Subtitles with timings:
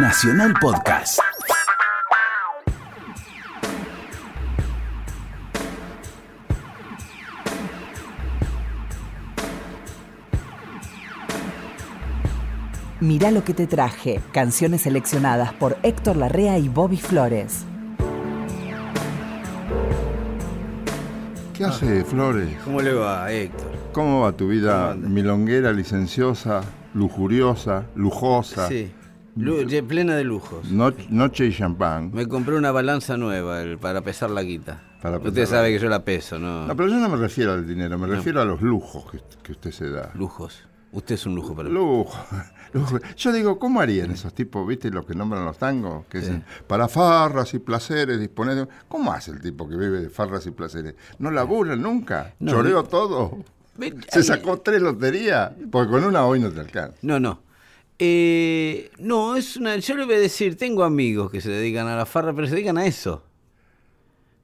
[0.00, 1.18] Nacional Podcast.
[13.00, 14.20] Mirá lo que te traje.
[14.30, 17.64] Canciones seleccionadas por Héctor Larrea y Bobby Flores.
[21.54, 22.56] ¿Qué hace, Flores?
[22.64, 23.72] ¿Cómo le va, Héctor?
[23.92, 26.60] ¿Cómo va tu ¿Cómo vida milonguera, licenciosa,
[26.94, 28.68] lujuriosa, lujosa?
[28.68, 28.92] Sí,
[29.38, 30.70] lu- plena de lujos.
[30.70, 32.10] No- noche y champán.
[32.12, 34.82] Me compré una balanza nueva el- para pesar la guita.
[35.02, 36.66] Para Usted sabe que yo la peso, ¿no?
[36.66, 39.52] No, pero yo no me refiero al dinero, me refiero a los lujos que, que
[39.52, 40.10] usted se da.
[40.14, 40.64] Lujos.
[40.90, 41.74] Usted es un lujo para mí.
[41.74, 42.18] Lujo,
[42.72, 42.98] lujo.
[43.16, 46.06] Yo digo, ¿cómo harían esos tipos, viste, los que nombran los tangos?
[46.06, 46.24] Que Sí.
[46.26, 48.68] dicen, para farras y placeres, disponer de...
[48.88, 50.94] ¿Cómo hace el tipo que vive de farras y placeres?
[51.18, 52.34] ¿No laburan nunca?
[52.40, 53.36] No, ¿Choreó todo?
[54.10, 55.52] ¿Se sacó tres loterías?
[55.70, 56.96] Porque con una hoy no te alcanza.
[57.02, 57.42] No, no.
[57.98, 59.76] Eh, no, es una.
[59.76, 62.54] Yo le voy a decir, tengo amigos que se dedican a la farra, pero se
[62.54, 63.24] dedican a eso.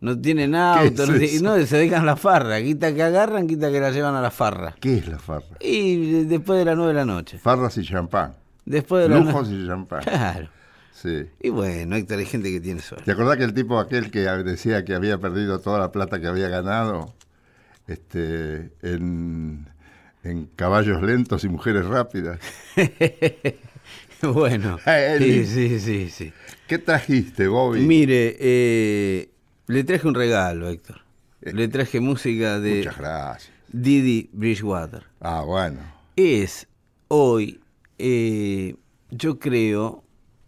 [0.00, 1.44] No tienen auto, es no, eso?
[1.44, 2.60] no, se dedican a la farra.
[2.62, 4.74] Quita que agarran, quita que la llevan a la farra.
[4.80, 5.56] ¿Qué es la farra?
[5.60, 7.38] Y después de las nueve de la noche.
[7.38, 8.34] Farras y champán.
[8.64, 10.02] Después de las Lujos y champán.
[10.02, 10.48] Claro.
[10.92, 11.26] Sí.
[11.40, 13.04] Y bueno, Héctor, hay gente que tiene suerte.
[13.04, 16.26] ¿Te acordás que el tipo aquel que decía que había perdido toda la plata que
[16.26, 17.14] había ganado
[17.86, 19.68] este, en,
[20.24, 22.40] en caballos lentos y mujeres rápidas?
[24.22, 26.32] bueno, Eh, sí, li- sí, sí, sí.
[26.66, 27.80] ¿Qué trajiste, Bobby?
[27.80, 29.28] Mire, eh,
[29.66, 31.00] le traje un regalo, Héctor.
[31.42, 33.52] Le traje música de Muchas gracias.
[33.68, 35.04] Didi Bridgewater.
[35.20, 35.80] Ah, bueno.
[36.16, 36.66] Es
[37.08, 37.60] hoy,
[37.98, 38.76] eh,
[39.10, 40.04] yo creo,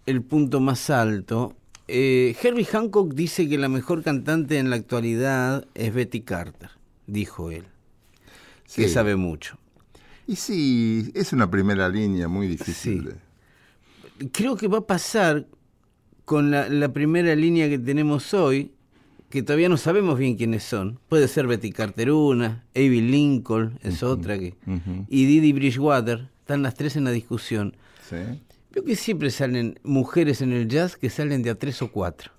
[0.07, 1.55] el punto más alto.
[1.89, 6.71] Eh, Herbie Hancock dice que la mejor cantante en la actualidad es Betty Carter,
[7.07, 7.65] dijo él,
[8.75, 8.89] que Sí.
[8.89, 9.59] sabe mucho.
[10.27, 13.15] Y sí, es una primera línea muy difícil.
[14.19, 14.29] Sí.
[14.33, 15.47] creo que va a pasar
[16.25, 18.73] con la, la primera línea que tenemos hoy,
[19.31, 20.99] que todavía no sabemos bien quiénes son.
[21.09, 24.55] Puede ser Betty Carter una, Avi Lincoln es otra, que,
[25.09, 26.29] y Didi Bridgewater.
[26.41, 27.77] Están las tres en la discusión.
[28.09, 28.17] ¿Sí?
[28.73, 32.31] Veo que siempre salen mujeres en el jazz que salen de a tres o cuatro.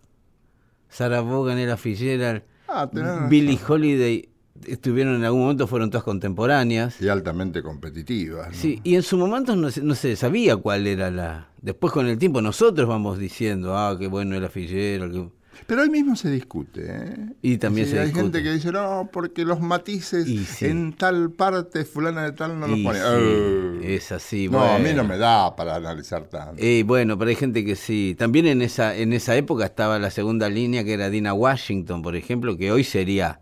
[0.90, 2.90] Sarah Vaughan, Ella Fitzgerald, Ah.
[3.30, 4.28] Billie Holiday,
[4.66, 7.02] estuvieron en algún momento, fueron todas contemporáneas.
[7.02, 8.48] Y altamente competitiva.
[8.50, 8.54] ¿no?
[8.54, 11.50] Sí, y en su momento no se, no se sabía cuál era la...
[11.62, 15.10] Después con el tiempo nosotros vamos diciendo, ah, qué bueno era Figueroa.
[15.12, 15.30] qué-
[15.66, 16.86] Pero hoy mismo se discute.
[16.88, 17.16] ¿eh?
[17.42, 18.24] Y también Sí, se hay discute.
[18.24, 20.66] gente que dice, no, porque los matices Y sí.
[20.66, 23.00] en tal parte, fulana de tal, no los Y pone.
[23.00, 23.96] sí, Eh.
[23.96, 26.56] es así, No, a mí no me da para analizar tanto.
[26.62, 28.16] Eh, bueno, pero hay gente que sí.
[28.18, 32.16] También en esa, en esa época estaba la segunda línea que era Dina Washington, por
[32.16, 33.42] ejemplo, que hoy sería...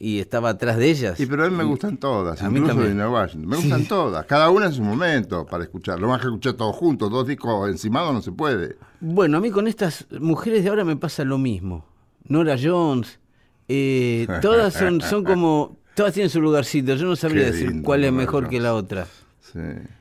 [0.00, 1.18] Y estaba atrás de ellas.
[1.18, 2.86] Y pero a mí me gustan todas, A mí incluso.
[2.86, 3.48] Dina Washington.
[3.50, 3.62] Me Sí.
[3.62, 5.98] gustan todas, cada una en su momento para escuchar.
[5.98, 8.76] Lo más que escuché todos juntos, dos discos encimados no se puede.
[9.00, 11.84] Bueno, a mí con estas mujeres de ahora me pasa lo mismo.
[12.28, 13.18] Nora Jones,
[13.66, 16.94] eh, todas son, son como, todas tienen su lugarcito.
[16.94, 19.06] Yo no sabría Qué decir lindo, cuál es Nora mejor que la otra.
[19.40, 19.58] Sí.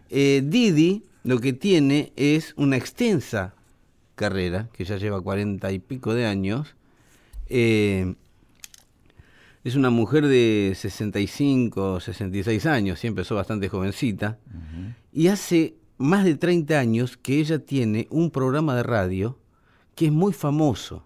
[0.10, 3.56] Eh, Didi lo que tiene es una extensa
[4.14, 6.76] carrera, que ya lleva cuarenta y pico de años.
[7.50, 8.14] Eh,
[9.68, 14.40] es una mujer de 65, 66 años, sí empezó bastante jovencita.
[15.12, 19.38] Y hace más de 30 años que ella tiene un programa de radio
[19.94, 21.06] que es muy famoso.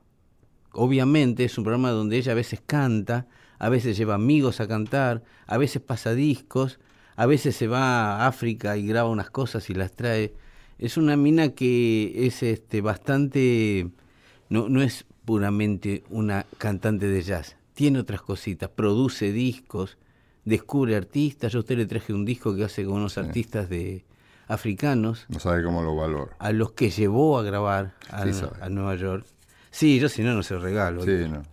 [0.74, 3.28] Obviamente es un programa donde ella a veces canta,
[3.58, 6.80] a veces lleva amigos a cantar, a veces pasa discos,
[7.16, 10.36] a veces se va a África y graba unas cosas y las trae.
[10.78, 13.90] Es una mina que es este bastante
[14.50, 19.98] no, no es puramente una cantante de jazz, tiene otras cositas, produce discos,
[20.46, 21.52] descubre artistas.
[21.54, 24.06] Yo a usted le traje un disco que hace con unos artistas de
[24.48, 26.32] africanos, No sabe cómo lo valoro.
[26.40, 28.58] a los que llevó a grabar a, Sí sabe.
[28.62, 29.26] a Nueva York.
[29.70, 31.04] Sí, yo si no, no se lo regalo.
[31.04, 31.44] Sí, no.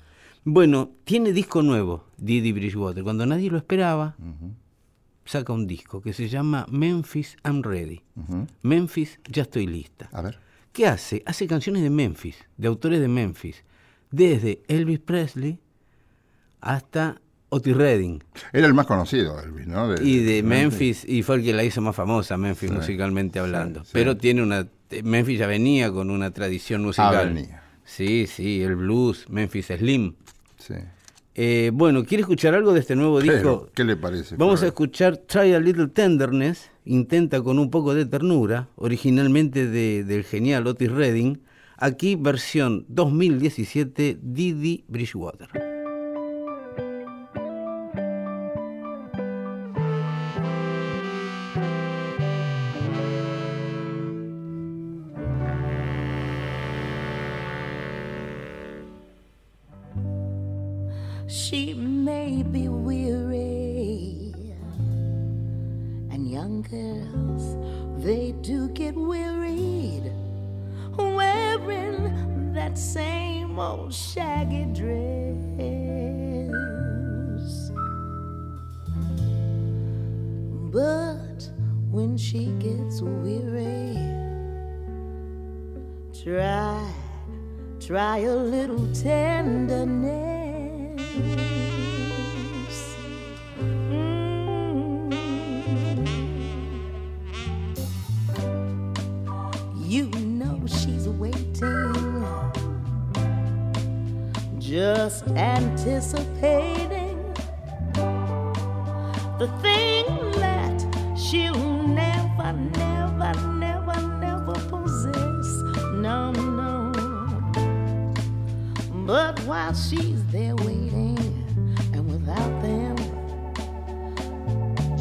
[0.44, 3.04] Bueno, tiene disco nuevo, Didi Bridgewater.
[3.04, 4.16] Cuando nadie lo esperaba,
[5.24, 8.00] saca un disco que se llama Memphis I'm Ready.
[8.62, 10.08] Memphis, ya estoy lista.
[10.12, 10.38] A ver.
[10.72, 11.22] ¿Qué hace?
[11.26, 13.62] Hace canciones de Memphis, de autores de Memphis,
[14.10, 15.60] desde Elvis Presley
[16.60, 17.20] hasta
[17.50, 18.22] Otis Redding.
[18.52, 19.94] Era el más conocido, Elvis, ¿no?
[20.02, 23.84] Y de Memphis, y fue el que la hizo más famosa, Memphis Sí, musicalmente hablando.
[23.84, 23.90] sí.
[23.92, 24.66] Pero tiene una.
[25.02, 27.14] Memphis ya venía con una tradición musical.
[27.16, 27.62] Ah, venía.
[27.84, 30.14] Sí, sí, el blues, Memphis Slim.
[30.58, 30.74] Sí.
[31.40, 33.36] Eh, bueno, ¿quiere escuchar algo de este nuevo disco?
[33.38, 34.34] Pero, ¿qué le parece?
[34.36, 40.02] Vamos a escuchar Try a Little Tenderness, intenta con un poco de ternura, originalmente de-
[40.04, 41.40] del genial Otis Redding,
[41.76, 45.48] aquí versión 2017 Didi Bridgewater.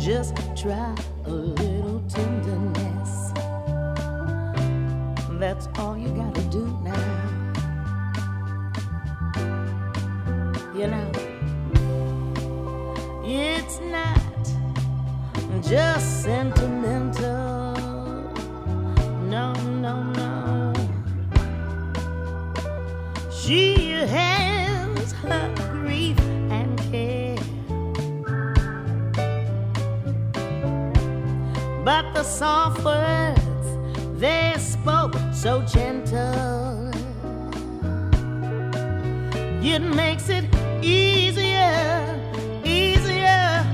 [0.08, 0.96] just try
[1.26, 3.34] a little tenderness.
[5.38, 6.96] That's all you gotta do now.
[10.74, 11.12] You know,
[13.26, 14.22] it's not
[15.62, 17.74] just sentimental.
[19.34, 19.52] No,
[19.82, 20.74] no, no.
[23.30, 24.37] She had.
[31.98, 33.68] but the soft words
[34.20, 36.92] they spoke so gentle.
[39.64, 40.46] It makes it
[40.84, 41.74] easier,
[42.64, 43.66] easier,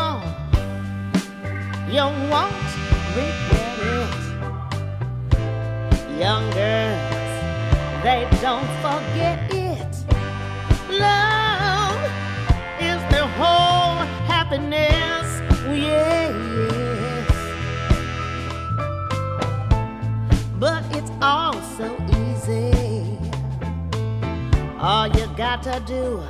[0.00, 0.16] oh.
[1.94, 2.70] you won't
[3.14, 4.12] regret it.
[6.18, 7.32] Young girls,
[8.02, 9.43] they don't forget.
[14.54, 15.40] happiness.
[15.66, 17.24] Oh, yeah, yeah.
[20.58, 23.18] But it's all so easy.
[24.78, 26.22] All you got to do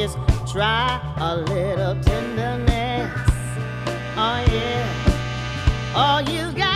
[0.00, 0.16] is
[0.50, 3.12] try a little tenderness.
[4.16, 5.94] Oh, yeah.
[5.94, 6.69] All you got.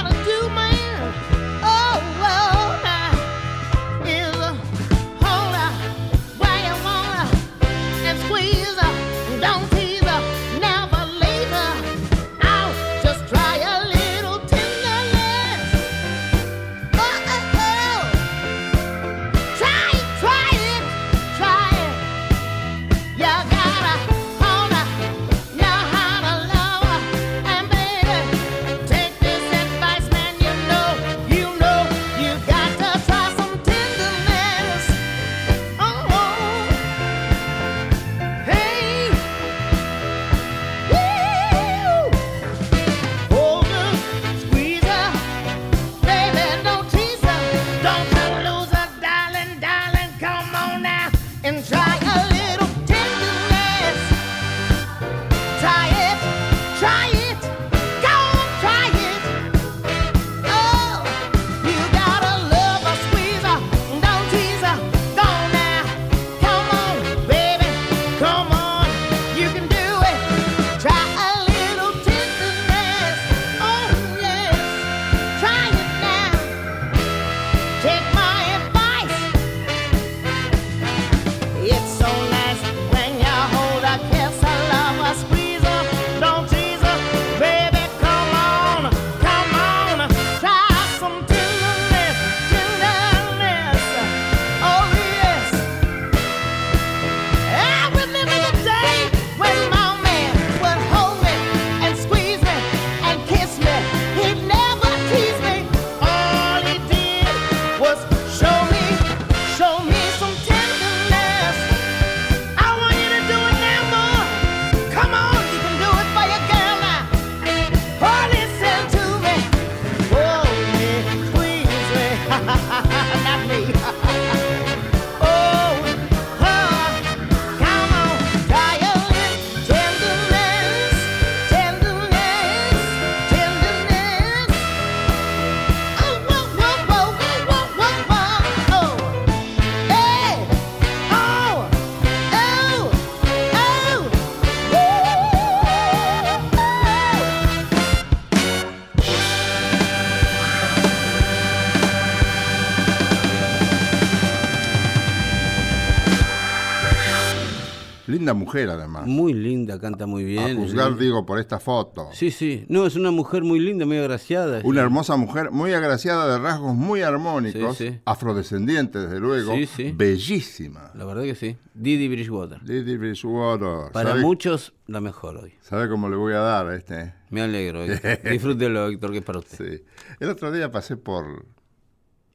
[158.25, 159.07] Linda mujer además.
[159.07, 160.57] Muy linda, canta muy bien.
[160.57, 162.09] a juzgar, digo, por esta foto.
[162.13, 162.65] Sí, sí.
[162.69, 164.61] No, es una mujer muy linda, muy agraciada.
[164.65, 169.93] Una hermosa mujer, muy agraciada de rasgos muy armónicos, Sí, afrodescendiente desde luego, Sí, sí.
[169.95, 170.91] bellísima.
[170.95, 171.57] La verdad que sí.
[171.75, 172.63] Didi Bridgewater.
[172.63, 173.93] Lady Bridgewater.
[173.93, 175.53] Para ¿Sabe, muchos, la mejor hoy.
[175.61, 177.13] sabe cómo le voy a dar a este?
[177.31, 177.85] Me alegro.
[177.85, 178.19] Héctor.
[178.33, 179.79] Disfrútelo, Héctor, que es para usted.
[179.79, 179.85] Sí.
[180.21, 181.45] El otro día pasé por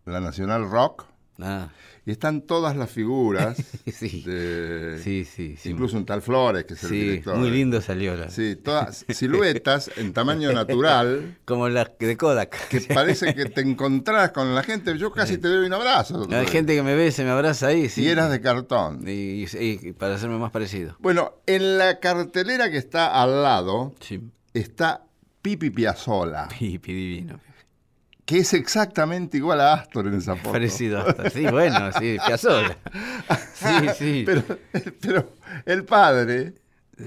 [0.06, 1.06] la Nacional Rock
[1.42, 1.70] Ah,
[2.10, 3.56] y están todas las figuras
[3.94, 4.24] sí.
[4.26, 5.70] de Sí, sí, sí.
[5.70, 7.36] incluso un tal Flores que es el Sí, director.
[7.38, 8.16] muy lindo salió.
[8.16, 8.32] La...
[8.32, 12.68] Sí, todas siluetas en tamaño natural Como las de Kodak.
[12.70, 14.98] que parece que te encontrás con la gente.
[14.98, 16.28] Yo casi te doy un abrazo.
[16.32, 17.90] Hay gente que me ve, se me abraza ahí.
[17.90, 18.02] Sí.
[18.04, 19.04] Y eras de cartón.
[19.08, 20.96] Y, y- y para hacerme más parecido.
[21.00, 23.94] Bueno, en la cartelera que está al lado
[24.54, 25.04] está
[25.44, 27.40] Pipi Piazzola, Pipi divino.
[28.30, 30.52] Que es exactamente igual a Astor en esa foto.
[30.52, 31.32] Parecido hasta.
[31.32, 32.78] Sí, bueno, sí, Piazzolla.
[33.56, 34.24] Sí, sí.
[34.26, 34.44] Pero,
[35.02, 35.34] pero
[35.66, 36.54] el padre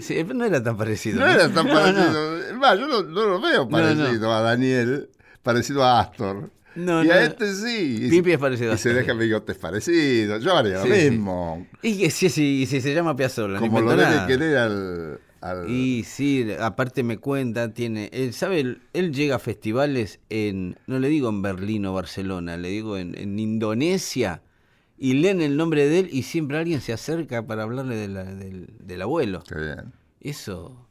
[0.01, 1.21] Sí, no era tan parecido.
[1.21, 2.39] no era tan No, parecido.
[2.39, 5.11] Es más, yo no, no lo veo No, parecido a Daniel,
[5.45, 6.51] parecido a Astor.
[6.75, 7.15] No, y no.
[7.15, 7.99] a este sí.
[8.07, 9.03] Y- Pipi es parecido a Y se Astor.
[9.05, 10.43] deja bigotes parecidos.
[10.43, 11.11] Yo haría Sí, lo sí.
[11.11, 11.67] mismo.
[11.83, 13.55] Y que sí, sí, sí, se llama Piazzolla.
[13.55, 15.21] no Como lo debe querer al.
[15.43, 20.79] Al- Y sí, aparte me cuenta, tiene, él sabe, él, él llega a festivales en,
[20.87, 24.43] no le digo en Berlín o Barcelona, le digo en, en Indonesia,
[24.97, 28.25] y leen el nombre de él y siempre alguien se acerca para hablarle de la-
[28.25, 29.43] del, del abuelo.
[29.47, 29.93] Qué bien.
[30.21, 30.87] Eso,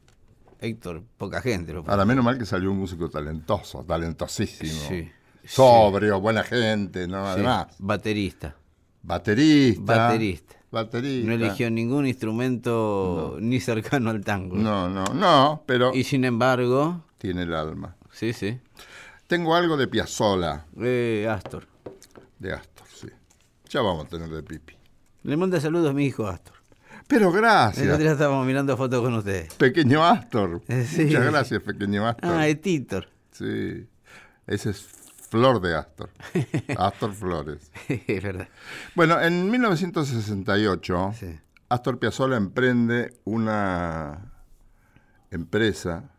[0.60, 1.82] Héctor, poca gente lo.
[1.88, 4.70] Ahora, menos mal que salió un músico talentoso, talentosísimo.
[4.88, 5.08] Sí,
[5.44, 7.24] Sobrio, buena gente, ¿no?
[7.24, 8.54] Sí, Además, baterista.
[9.02, 9.82] baterista.
[9.82, 10.56] Baterista.
[10.72, 11.28] Baterista.
[11.28, 14.56] No eligió ningún instrumento ni cercano al tango.
[14.56, 17.94] No, no, no, pero Y sin embargo, tiene el alma.
[18.10, 18.58] sí, sí,
[19.26, 21.66] Tengo algo de Piazzola, eh, Astor.
[22.38, 23.08] de Astor, sí.
[23.68, 24.74] Ya vamos a tener de Pipi.
[25.22, 26.56] Le manda saludos a mi hijo Astor.
[27.06, 29.52] Pero El otro gracias, día estábamos mirando fotos con ustedes.
[29.54, 30.62] pequeño Astor.
[30.86, 31.04] Sí.
[31.04, 32.30] Muchas gracias, pequeño Astor.
[32.30, 33.08] Ah, es Titor.
[33.32, 33.86] Sí,
[34.46, 34.86] ese es
[35.32, 36.10] Flor de Astor.
[36.76, 37.72] Astor Flores.
[37.88, 38.48] es verdad.
[38.94, 41.40] Bueno, en 1968, Sí.
[41.70, 44.30] Astor Piazzolla emprende una
[45.30, 46.10] empresa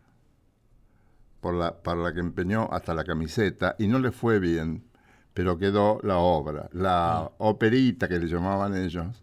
[1.41, 4.83] por la, para la que empeñó hasta la camiseta y no le fue bien,
[5.35, 7.31] pero quedó la obra, la Ah.
[7.37, 9.21] operita que le llamaban ellos,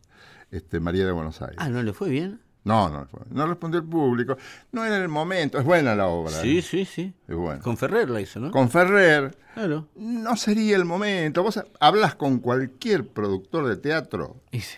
[0.52, 1.56] este, María de Buenos Aires.
[1.58, 2.40] Ah, ¿no le fue bien?
[2.64, 4.36] No, no, no respondió el público,
[4.72, 6.62] no era el momento, es buena la obra, Sí, ¿eh?
[6.62, 7.14] sí, sí.
[7.26, 7.60] es buena.
[7.62, 8.50] Con Ferrer la hizo, ¿no?
[8.50, 9.88] Con Ferrer, Claro.
[9.96, 11.42] no sería el momento.
[11.42, 14.76] Vos hablas con cualquier productor de teatro Y sí.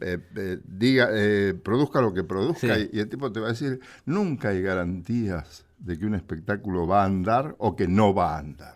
[0.00, 2.90] eh, eh, diga, eh, produzca lo que produzca Sí.
[2.92, 6.86] y, y el tipo te va a decir, nunca hay garantías de que un espectáculo
[6.88, 8.74] va a andar o que no va a andar.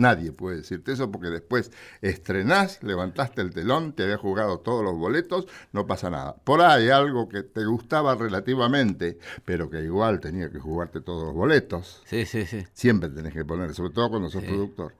[0.00, 4.96] Nadie puede decirte eso porque después estrenás, levantaste el telón, te había jugado todos los
[4.96, 6.34] boletos, no pasa nada.
[6.36, 11.34] Por ahí algo que te gustaba relativamente, pero que igual tenía que jugarte todos los
[11.34, 12.00] boletos.
[12.06, 12.64] Sí, sí, sí.
[12.72, 14.94] Siempre tenés que poner, sobre todo cuando sos productor.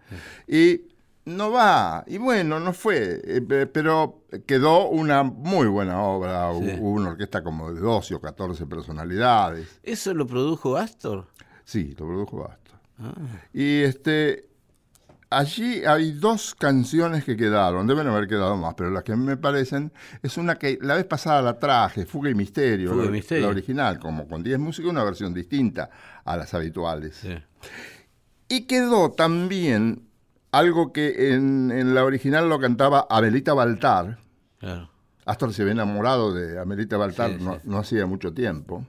[0.47, 0.83] Y
[1.25, 6.77] no va, y bueno, no fue, eh, pe- pero quedó una muy buena obra, Sí.
[6.79, 9.81] hubo una orquesta como de 12 o 14 personalidades.
[9.83, 11.27] ¿Eso lo produjo Astor?
[11.65, 12.73] Sí, lo produjo Basto.
[12.99, 13.15] Ah,
[13.55, 14.50] Y este,
[15.31, 19.25] allí hay dos canciones que quedaron, deben haber quedado más, pero las que a mí
[19.25, 23.07] me parecen, es una que la vez pasada la traje, Fuga y Misterio, Fuga y
[23.07, 23.45] la, Misterio.
[23.47, 25.89] la original, como con 10 músicos, una versión distinta
[26.25, 27.17] a las habituales.
[27.17, 27.39] sí.
[28.53, 30.09] Y quedó también
[30.51, 34.19] algo que en, en la original lo cantaba Abelita Baltar.
[34.59, 34.91] Claro.
[35.25, 37.61] Astor se había enamorado de Amelita Baltar Sí, no, sí.
[37.63, 38.85] no hacía mucho tiempo.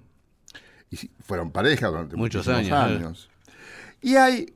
[0.89, 3.29] Y fueron pareja durante Muchos años, años.
[4.01, 4.51] Y hay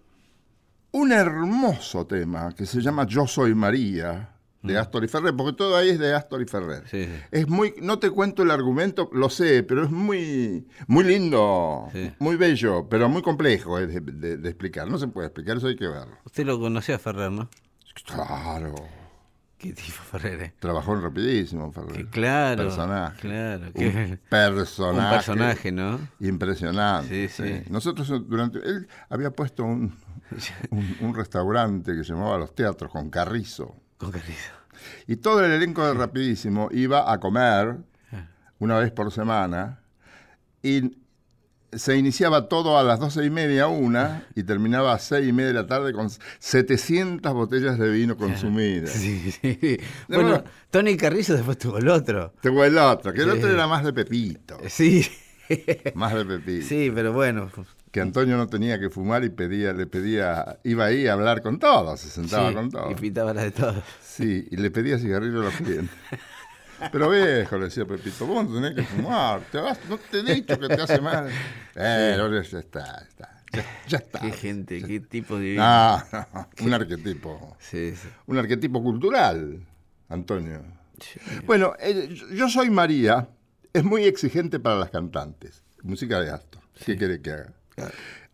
[0.96, 4.30] un hermoso tema que se llama Yo Soy María,
[4.64, 6.84] de Astor y Ferrer, porque todo ahí es de Astor y Ferrer.
[6.84, 6.88] Mm.
[6.90, 7.12] Sí, sí.
[7.32, 12.12] Es muy, no te cuento el argumento, lo sé, pero es muy, muy lindo, Sí.
[12.18, 14.88] muy bello, pero muy complejo eh, de, de- de explicar.
[14.90, 16.18] No se puede explicar, eso hay que verlo.
[16.25, 17.48] Usted lo conocía a Ferrer, ¿no?
[18.06, 18.74] Claro,
[19.58, 20.56] ¿Qué tipo Ferrer es?
[20.58, 21.94] trabajó en rapidísimo, Ferrer.
[21.94, 22.64] Que claro.
[22.64, 23.20] Personaje.
[23.22, 23.66] Claro.
[23.68, 25.06] Un que- personaje.
[25.06, 26.00] Un personaje, ¿no?
[26.20, 27.28] Impresionante.
[27.30, 27.64] Sí, sí.
[27.70, 29.94] Nosotros eh, durante él había puesto un,
[30.72, 33.75] un, un restaurante que se llamaba Los Teatros con Carrizo.
[33.98, 34.36] Con cariño.
[35.08, 37.77] Y todo el elenco de Rapidísimo iba a comer
[38.60, 39.79] una vez por semana
[40.62, 40.98] y
[41.72, 45.48] se iniciaba todo a las doce y media, una, y terminaba a seis y media
[45.50, 48.91] de la tarde con 700 botellas de vino consumidas.
[48.91, 49.77] Sí, sí.
[50.08, 50.41] Bueno.
[50.72, 52.34] Tony Carrizo después tuvo el otro.
[52.41, 53.38] Tengo el otro, que el Sí.
[53.38, 55.05] otro era más de Pepito, Sí.
[55.96, 56.65] más de Pepito.
[56.67, 57.50] Sí, pero bueno.
[57.96, 61.60] Que Antonio no tenía que fumar y pedía, le pedía, iba ahí a hablar con
[61.60, 62.92] todos, se sentaba sí, con todos.
[62.92, 63.82] Y pitaba la de todos.
[64.02, 65.96] Sí, y le pedía cigarrillo a los clientes.
[66.92, 70.24] Pero viejo, le decía Pepito, vos no tenés que fumar, te vas, no te he
[70.24, 71.30] dicho que te hace mal.
[71.74, 74.20] Eh, ya está, está, ya, ya está.
[74.20, 75.56] Qué gente, qué tipo de...
[75.56, 77.56] No, no, un arquetipo.
[77.60, 78.10] Sí, sí.
[78.25, 79.66] Un arquetipo cultural,
[80.10, 80.66] Antonio.
[81.46, 83.30] Bueno, eh, yo soy María,
[83.72, 85.64] es muy exigente para las cantantes.
[85.82, 86.62] Música de Astor.
[86.86, 87.54] ¿Qué quiere que haga?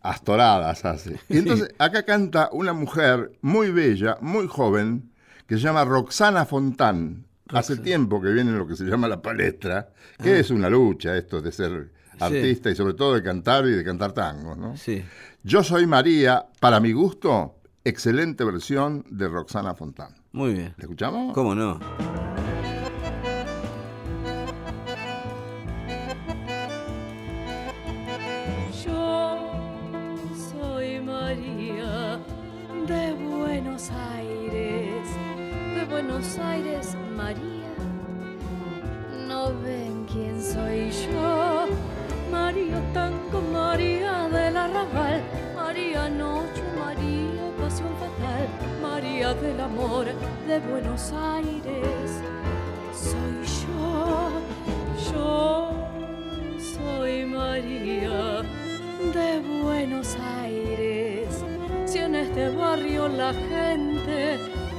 [0.00, 1.18] Astoradas hace.
[1.28, 5.12] Y entonces acá canta una mujer muy bella, muy joven,
[5.46, 7.26] que se llama Roxana Fontán.
[7.48, 11.16] Hace tiempo que viene en lo que se llama la palestra, que es una lucha
[11.16, 14.76] esto de ser artista y sobre todo de cantar y de cantar tango, ¿no?
[14.76, 15.04] Sí.
[15.42, 20.14] Yo soy María, para mi gusto, excelente versión de Roxana Fontán.
[20.32, 20.74] Muy bien.
[20.78, 21.34] ¿La escuchamos?
[21.34, 21.78] ¿Cómo no?
[43.32, 45.22] Tango, María del Arrabal,
[45.54, 48.46] María Noche, María Pasión Fatal,
[48.82, 50.06] María del Amor
[50.46, 52.22] de Buenos Aires.
[52.92, 54.30] Soy yo,
[55.10, 55.70] yo
[56.58, 58.42] soy María
[59.14, 61.28] de Buenos Aires.
[61.86, 64.38] Si en este barrio la gente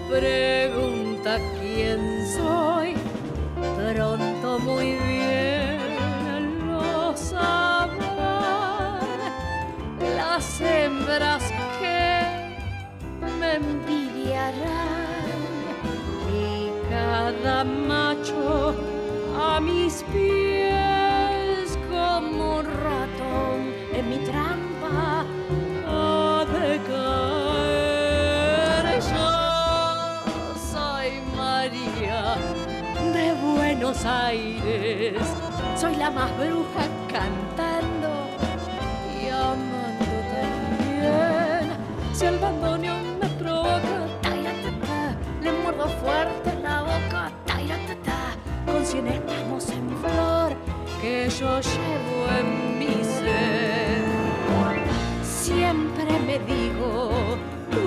[0.10, 2.00] pregunta quién
[2.38, 2.95] soy,
[3.93, 7.73] pronto muy bien lo sabrán.
[11.20, 11.44] Las
[11.80, 12.12] que
[13.40, 14.54] me envidiarán
[16.34, 18.76] y cada macho
[19.40, 25.26] a mis pies como un ratón en mi trampa
[25.88, 28.03] ha de caer.
[29.14, 29.32] Yo
[30.72, 32.22] soy María
[33.14, 35.27] de Buenos Aires,
[35.79, 37.02] soy la más bruja
[51.44, 54.01] yo llevo en mi ser.
[55.22, 57.12] Siempre me digo,
[57.70, 57.84] tú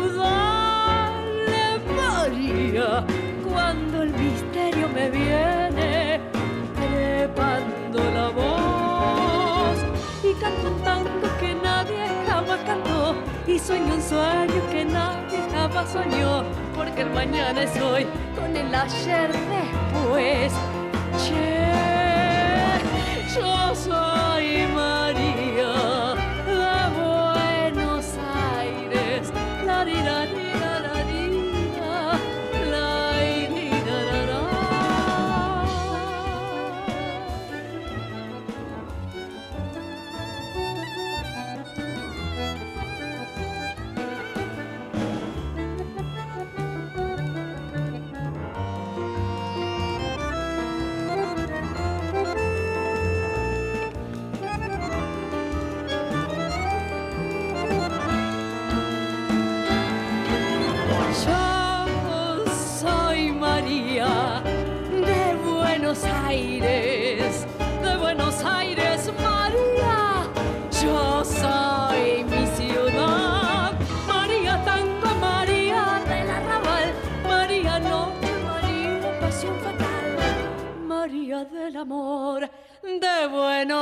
[1.97, 3.05] María,
[3.51, 6.21] cuando el misterio me viene
[6.81, 9.79] trepando la voz
[10.23, 13.14] y canto un tango que nadie jamás cantó
[13.47, 18.75] y sueño un sueño que nadie jamás soñó porque el mañana es hoy con el
[18.75, 20.53] ayer después
[23.37, 24.95] Che, yo soy María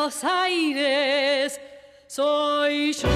[0.04, 1.58] Buenos Aires.
[2.06, 3.08] Soy yo.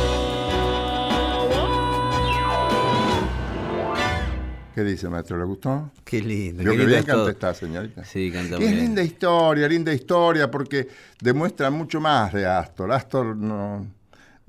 [4.75, 5.37] ¿Qué dice, maestro?
[5.37, 5.91] ¿Le gustó?
[6.03, 6.63] Qué lindo.
[6.63, 8.05] Yo qué que lindo bien canta esta señorita.
[8.07, 8.85] Sí, canta Y muy es bien.
[8.87, 10.89] linda historia, linda historia, porque
[11.21, 12.91] demuestra mucho más de Astor.
[12.91, 13.87] Astor no,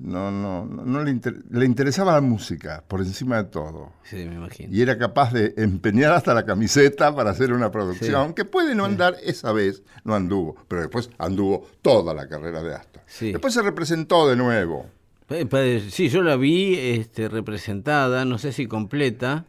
[0.00, 3.92] no, no, no le, inter- le interesaba la música por encima de todo.
[4.02, 4.74] Sí, me imagino.
[4.74, 8.34] Y era capaz de empeñar hasta la camiseta para hacer una producción, Sí.
[8.34, 12.74] que puede no andar esa vez, no anduvo, pero después anduvo toda la carrera de
[12.74, 13.02] Astor.
[13.06, 13.32] Sí.
[13.32, 14.86] Después se representó de nuevo.
[15.26, 15.58] Pa- pa-
[15.90, 19.44] Sí, yo la vi este, representada, no sé si completa,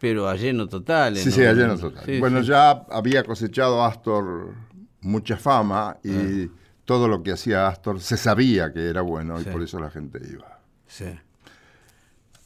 [0.00, 1.16] pero a lleno total.
[1.16, 1.34] Sí, ¿no?
[1.34, 2.04] sí, allá en total.
[2.04, 2.48] Sí, bueno, sí.
[2.48, 4.54] ya había cosechado Astor
[5.00, 6.50] mucha fama y
[6.88, 10.22] todo lo que hacía Astor se sabía que era bueno y por eso la gente
[10.26, 10.58] iba.
[10.86, 11.04] Sí.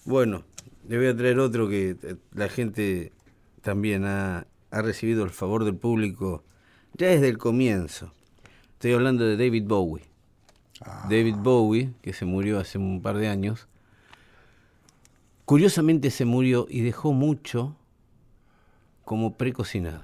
[0.05, 0.43] Bueno,
[0.89, 3.13] le voy a traer otro que eh, la gente
[3.61, 6.43] también ha, ha recibido el favor del público
[6.95, 8.13] ya desde el comienzo.
[8.73, 10.03] Estoy hablando de David Bowie.
[11.09, 13.69] David Bowie, que se murió hace un par de años.
[15.45, 17.77] Curiosamente se murió y dejó mucho
[19.05, 20.03] como precocinado.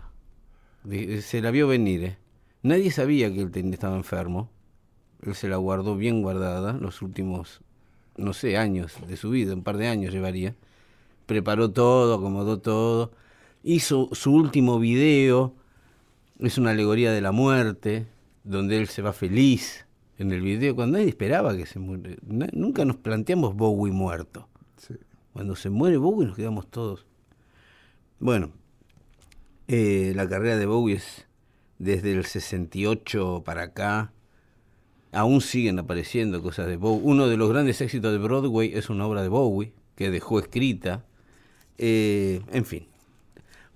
[1.22, 2.04] se la vio venir.
[2.04, 2.18] ¿eh?
[2.62, 4.50] Nadie sabía que él ten- estaba enfermo.
[5.22, 7.60] Él se la guardó bien guardada los últimos,
[8.16, 10.54] no sé, años de su vida, un par de años llevaría.
[11.26, 13.12] Preparó todo, acomodó todo.
[13.62, 15.54] Hizo su último video,
[16.38, 18.06] es una alegoría de la muerte,
[18.44, 19.86] donde él se va feliz
[20.18, 22.10] en el video, cuando nadie esperaba que se muera.
[22.22, 24.48] Nunca nos planteamos Bowie muerto.
[24.76, 24.94] Sí.
[25.32, 27.06] Cuando se muere Bowie nos quedamos todos.
[28.20, 28.50] Bueno,
[29.68, 31.27] eh, la carrera de Bowie es
[31.78, 34.12] desde el 68 para acá.
[35.12, 37.00] Aún siguen apareciendo cosas de Bowie.
[37.02, 41.04] Uno de los grandes éxitos de Broadway es una obra de Bowie que dejó escrita.
[41.78, 42.86] Eh, en fin,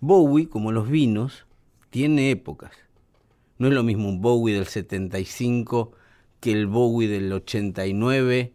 [0.01, 1.47] Bowie, como los vinos,
[1.91, 2.73] tiene épocas.
[3.59, 5.93] No es lo mismo un Bowie del 75
[6.41, 8.53] que el Bowie del 89,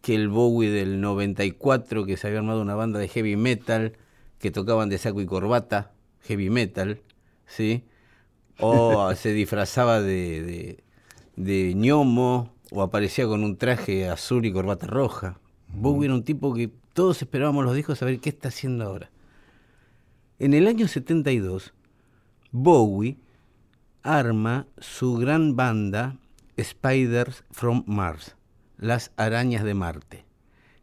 [0.00, 3.92] que el Bowie del 94, que se había armado una banda de heavy metal,
[4.40, 5.92] que tocaban de saco y corbata,
[6.22, 7.00] heavy metal,
[7.46, 7.84] ¿sí?
[8.62, 10.84] O se disfrazaba de, de,
[11.36, 15.38] de ñomo, o aparecía con un traje azul y corbata roja.
[15.68, 19.10] Bowie era un tipo que todos esperábamos los discos a ver qué está haciendo ahora.
[20.38, 21.72] En el año 72,
[22.50, 23.16] Bowie
[24.02, 26.18] arma su gran banda
[26.60, 28.36] Spiders from Mars,
[28.76, 30.24] las arañas de Marte,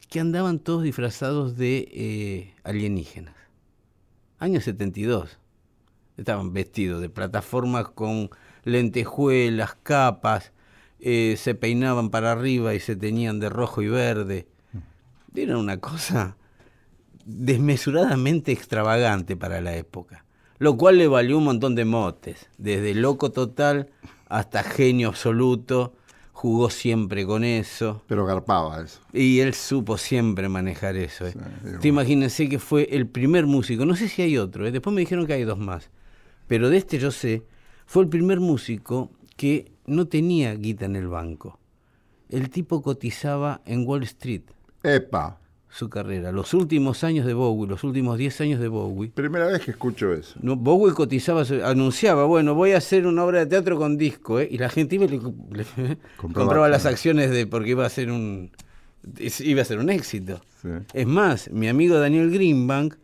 [0.10, 3.36] que andaban todos disfrazados de eh, alienígenas.
[4.40, 5.38] Año 72.
[6.20, 8.30] Estaban vestidos de plataformas con
[8.64, 10.52] lentejuelas, capas,
[11.00, 14.48] eh, se peinaban para arriba y se teñían de rojo y verde.
[15.34, 16.36] Era una cosa
[17.26, 20.26] desmesuradamente extravagante para la época,
[20.58, 23.90] lo cual le valió un montón de motes, desde loco total
[24.28, 25.94] hasta genio absoluto,
[26.34, 28.02] jugó siempre con eso.
[28.08, 29.02] Pero garpaba eso.
[29.12, 31.28] Y él supo siempre manejar eso.
[31.28, 31.34] ¿eh?
[31.34, 31.86] Sí, igual.
[31.86, 34.72] imagínense que fue el primer músico, no sé si hay otro, ¿eh?
[34.72, 35.90] después me dijeron que hay dos más,
[36.50, 37.44] pero de este yo sé,
[37.86, 41.58] fue el primer músico que no tenía guita en el banco.
[42.30, 44.42] El tipo cotizaba en Wall Street
[44.84, 46.32] Epa, su carrera.
[46.32, 50.14] Los últimos años de Bowie, los últimos 10 años de Bowie, primera vez que escucho
[50.14, 50.38] eso.
[50.42, 54.48] no, Bowie cotizaba, anunciaba, bueno, voy a hacer una obra de teatro con disco, ¿eh?
[54.52, 58.12] y la gente iba y le, le- compraba las acciones de porque iba a ser
[58.12, 58.52] un
[59.40, 60.42] iba a ser un éxito.
[60.62, 60.68] Sí.
[60.94, 62.96] Es más, mi amigo Daniel Greenbank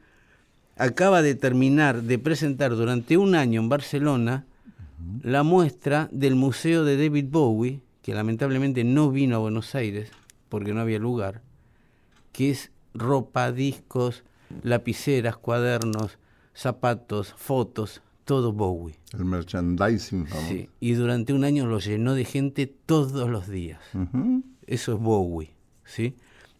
[0.75, 4.45] acaba de terminar de presentar durante un año en Barcelona
[5.21, 10.11] la muestra del Museo de David Bowie, que lamentablemente no vino a Buenos Aires
[10.49, 11.41] porque no había lugar,
[12.31, 14.23] que es ropa, discos,
[14.63, 16.17] lapiceras, cuadernos,
[16.53, 18.95] zapatos, fotos, todo Bowie.
[19.13, 20.47] El merchandising famoso.
[20.47, 23.79] Sí, y durante un año lo llenó de gente todos los días.
[24.65, 25.51] Eso es Bowie,
[25.83, 26.15] ¿sí?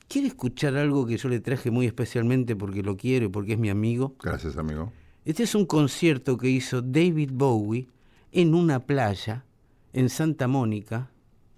[0.07, 3.59] ¿Quiere escuchar algo que yo le traje muy especialmente porque lo quiero y porque es
[3.59, 4.15] mi amigo?
[4.21, 4.93] Gracias, amigo.
[5.25, 7.87] Este es un concierto que hizo David Bowie
[8.31, 9.43] en una playa
[9.93, 11.09] en Santa Mónica,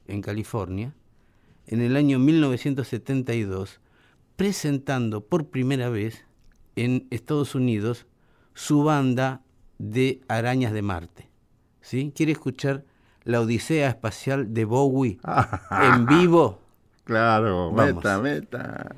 [0.07, 0.93] en California,
[1.65, 3.81] en el año 1972,
[4.37, 6.23] presentando por primera vez
[6.75, 8.05] en Estados Unidos
[8.53, 9.41] su banda
[9.79, 11.29] de Arañas de Marte.
[11.81, 12.13] ¿Sí?
[12.15, 12.85] ¿Quiere escuchar
[13.23, 15.19] la Odisea Espacial de Bowie
[15.71, 16.61] en vivo?
[17.07, 17.95] Claro, Vamos.
[17.95, 18.95] meta, meta.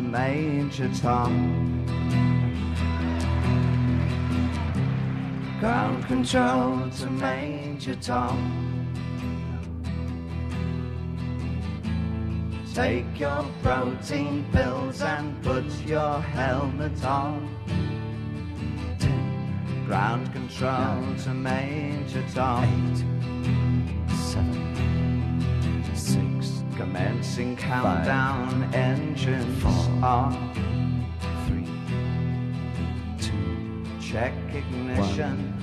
[0.00, 1.84] To Tom.
[5.60, 8.96] Ground control to Major Tom.
[12.74, 17.48] Take your protein pills and put your helmet on.
[19.86, 23.19] Ground control to Major Tom.
[26.92, 29.62] Commencing countdown, engines
[30.02, 30.32] on.
[31.46, 31.68] Three,
[33.16, 35.54] two, check ignition,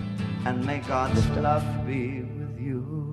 [0.46, 3.07] and may God's love be with you.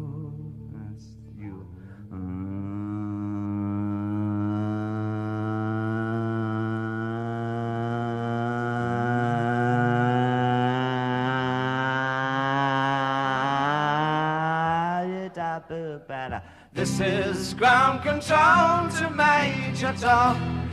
[18.04, 20.68] Control to Major Tom.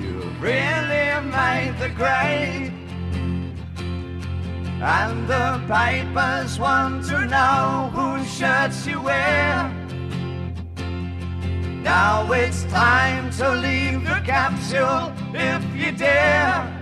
[0.00, 2.72] You really made the grade.
[4.80, 9.68] And the papers want to know whose shirts you wear.
[11.82, 16.72] Now it's time to leave the capsule if you dare.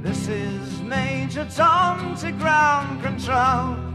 [0.00, 3.87] This is Major Tom to ground control.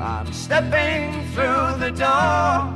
[0.00, 2.72] I'm stepping through the door.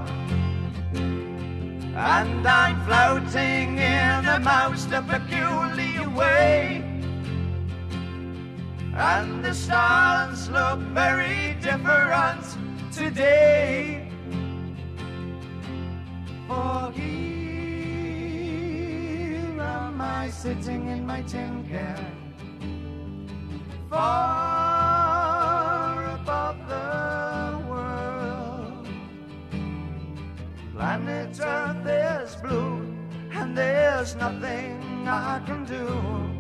[1.97, 6.85] And I'm floating in a most peculiar way.
[8.95, 12.45] And the stars look very different
[12.93, 14.11] today.
[16.47, 18.03] For here
[19.63, 22.05] am I sitting in my tin can,
[23.89, 24.84] far
[30.85, 32.95] Planet Earth is blue,
[33.33, 36.34] and there's nothing I can do.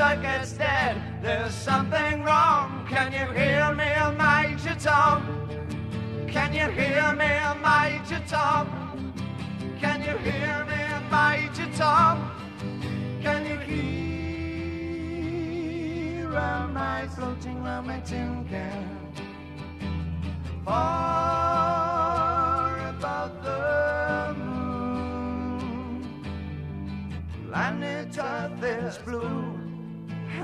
[0.00, 0.96] Circuit's dead.
[1.20, 2.86] There's something wrong.
[2.88, 3.84] Can you hear me,
[4.16, 5.18] Major Tom?
[6.26, 7.28] Can you hear me,
[7.60, 8.66] Major Tom?
[9.78, 10.80] Can you hear me,
[11.12, 12.16] Major Tom?
[13.20, 13.90] Can you hear
[16.34, 18.88] I floating round my tin can?
[20.64, 21.68] Far
[22.88, 26.00] above the moon.
[27.48, 29.49] Planet Earth is blue,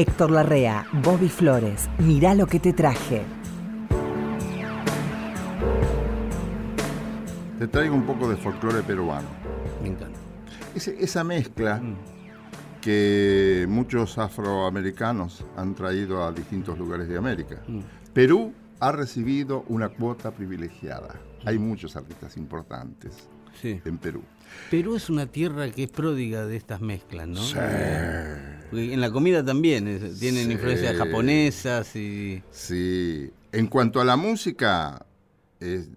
[0.00, 3.20] Héctor Larrea, Bobby Flores, mirá lo que te traje.
[7.58, 9.28] Te traigo un poco de folclore peruano.
[9.82, 10.18] Me encanta.
[10.74, 11.82] Ese- esa mezcla
[12.80, 17.56] que muchos afroamericanos han traído a distintos lugares de América.
[18.14, 21.20] Perú ha recibido una cuota privilegiada.
[21.44, 23.28] Hay muchos artistas importantes
[23.60, 23.80] Sí.
[23.84, 24.22] en Perú.
[24.70, 27.40] Perú es una tierra que es pródiga de estas mezclas, ¿no?
[28.70, 30.52] Porque En la comida también, es- tienen Sí.
[30.52, 32.42] influencias japonesas y...
[32.50, 35.06] Sí, en cuanto a la música,
[35.60, 35.88] es-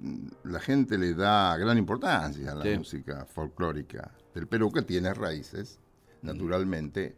[0.44, 2.78] la gente le da gran importancia a la Sí.
[2.78, 5.80] música folclórica del Perú, que tiene raíces,
[6.22, 7.16] naturalmente.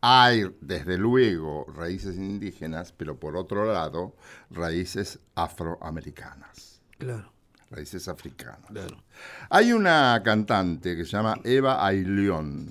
[0.00, 4.14] Hay, desde luego, raíces indígenas, pero por otro lado,
[4.50, 7.32] raíces afroamericanas, Claro,
[7.70, 8.60] raíces africanas.
[8.68, 9.02] claro.
[9.50, 12.68] Hay una cantante que se llama Eva Ailión.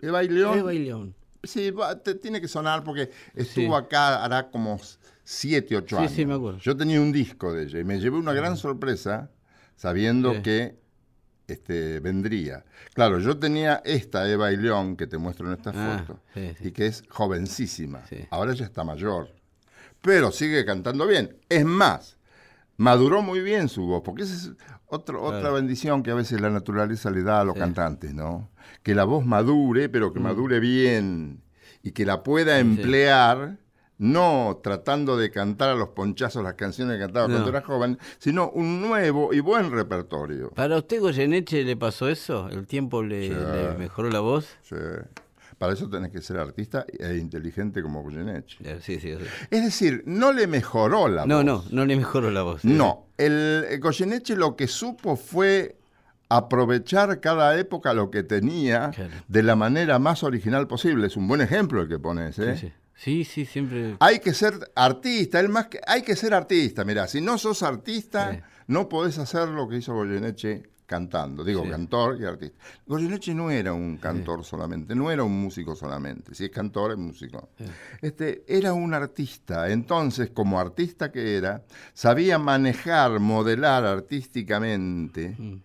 [0.00, 0.58] Eva Ailión.
[0.58, 1.14] Eva y León.
[1.42, 3.84] Sí, va- te- tiene que sonar porque estuvo Sí.
[3.84, 4.80] acá hará como
[5.24, 6.12] 7, 8 Sí, años.
[6.12, 6.58] sí, me acuerdo.
[6.58, 9.30] Yo tenía un disco de ella y me llevé una gran sorpresa
[9.76, 10.42] sabiendo Sí.
[10.42, 10.86] que
[11.48, 12.64] este, vendría.
[12.92, 16.52] Claro, yo tenía esta Eva y León que te muestro en esta Ah, foto sí,
[16.58, 16.68] sí.
[16.68, 18.04] y que es jovencísima.
[18.08, 18.16] Sí.
[18.30, 19.30] Ahora ya está mayor,
[20.02, 21.36] pero sigue cantando bien.
[21.48, 22.15] Es más,
[22.76, 24.52] maduró muy bien su voz, porque esa es
[24.86, 27.60] otro- otra bendición que a veces la naturaleza le da a los Sí.
[27.60, 28.50] cantantes, ¿no?
[28.82, 30.12] Que la voz madure, pero Mm.
[30.14, 31.42] que madure bien
[31.82, 33.58] y que la pueda emplear,
[33.98, 38.50] no tratando de cantar a los ponchazos las canciones que cantaba cuando era joven, sino
[38.50, 40.50] un nuevo y buen repertorio.
[40.50, 42.48] ¿Para usted, Goyeneche, le pasó eso?
[42.50, 43.34] ¿El tiempo le, Sí.
[43.34, 44.48] le mejoró la voz?
[44.60, 44.76] Sí.
[45.58, 48.58] Para eso tenés que ser artista e inteligente como Goyeneche.
[48.62, 49.14] Eh, Sí, sí.
[49.16, 49.24] sí.
[49.50, 51.44] Es decir, no le mejoró la No, voz.
[51.44, 52.64] no, no le mejoró la voz.
[52.64, 55.76] No, el, el Goyeneche lo que supo fue
[56.28, 59.10] aprovechar cada época lo que tenía Claro.
[59.28, 61.06] de la manera más original posible.
[61.06, 62.56] Es un buen ejemplo el que pones, ¿eh?
[62.56, 62.72] Sí, sí.
[62.98, 63.96] Sí, sí, siempre.
[64.00, 66.82] Hay que ser artista, el más que, hay que ser artista.
[66.84, 68.38] Mira, si no sos artista, Sí.
[68.68, 71.42] no podés hacer lo que hizo Goyeneche cantando.
[71.44, 71.70] Digo, Sí.
[71.70, 72.56] cantor y artista.
[72.86, 76.34] Goyeneche no era un cantor solamente, no era un músico solamente.
[76.34, 77.50] Si es cantor, es músico.
[78.00, 79.68] Este, era un artista.
[79.70, 85.56] Entonces, como artista que era, sabía manejar, modelar artísticamente Mm.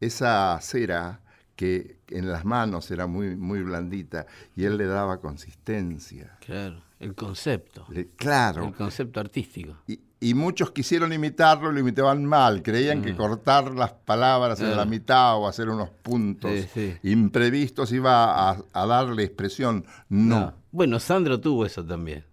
[0.00, 1.20] esa cera
[1.56, 6.36] que en las manos era muy, muy blandita y él le daba consistencia.
[6.40, 6.82] Claro.
[7.00, 7.86] El concepto.
[7.88, 8.66] Le- claro.
[8.66, 9.74] El concepto artístico.
[9.88, 12.62] Y, y muchos quisieron imitarlo, lo imitaban mal.
[12.62, 14.76] Creían que cortar las palabras en Mm.
[14.76, 16.68] La mitad o hacer unos puntos Sí,
[17.02, 17.10] sí.
[17.10, 19.86] imprevistos iba a, a darle expresión.
[20.10, 20.52] No.
[20.72, 22.24] Bueno, Sandro tuvo eso también.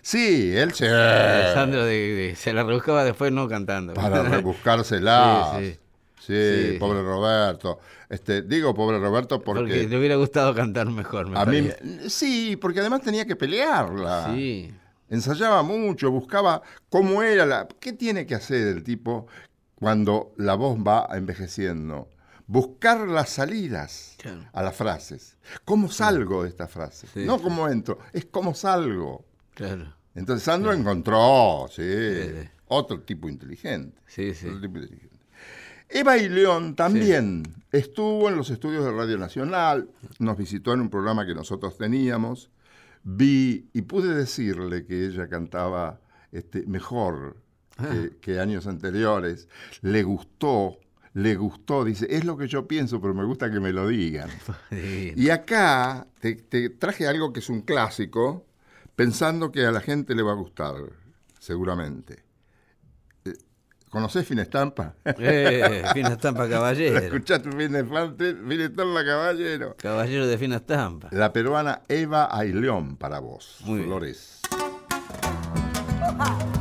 [0.00, 0.88] Sí, él se...
[0.88, 3.92] Sandro de- de- se la rebuscaba después no cantando.
[3.94, 4.22] Para
[5.60, 5.78] Sí,
[6.20, 6.72] sí.
[6.72, 6.76] Sí.
[6.80, 7.78] pobre Roberto.
[8.14, 12.08] Este, digo pobre Roberto Porque, porque, le hubiera gustado cantar mejor, me a mí parece.
[12.10, 14.32] sí, porque además tenía que pelearla.
[14.34, 14.72] Sí.
[15.10, 17.68] Ensayaba mucho, buscaba cómo era la.
[17.80, 19.26] ¿Qué tiene que hacer el tipo
[19.74, 22.08] cuando la voz va envejeciendo?
[22.46, 24.44] Buscar las salidas Claro.
[24.52, 25.36] a las frases.
[25.64, 27.06] ¿Cómo salgo de esta frase?
[27.12, 27.24] Sí.
[27.24, 29.24] No cómo entro, es cómo salgo.
[29.54, 29.94] Claro.
[30.14, 32.48] Entonces Sandro encontró, sí, sí.
[32.68, 33.98] otro tipo inteligente.
[34.06, 34.46] Sí, sí.
[34.46, 35.13] Otro tipo inteligente.
[35.94, 40.90] Eva y León también estuvo en los estudios de Radio Nacional, nos visitó en un
[40.90, 42.50] programa que nosotros teníamos,
[43.04, 46.00] vi y pude decirle que ella cantaba
[46.32, 47.36] este, mejor
[47.78, 49.48] que, que años anteriores,
[49.82, 50.80] le gustó,
[51.12, 54.30] le gustó, dice, es lo que yo pienso, pero me gusta que me lo digan.
[54.72, 58.44] Y acá te, te traje algo que es un clásico,
[58.96, 60.74] pensando que a la gente le va a gustar,
[61.38, 62.24] seguramente.
[63.94, 64.96] ¿Conocés Finestampa?
[65.04, 66.98] Eh, fina estampa ¿La caballero.
[67.04, 68.10] escuchaste Finestampa?
[68.48, 69.76] Finestampa Caballero.
[69.78, 71.06] Caballero de fina estampa.
[71.12, 73.88] La peruana Eva Aileón para vos, Muy bien.
[73.88, 74.40] Flores.
[74.50, 74.56] Qué